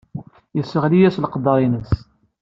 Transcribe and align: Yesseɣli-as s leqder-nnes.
Yesseɣli-as 0.57 1.15
s 1.15 1.21
leqder-nnes. 1.23 1.91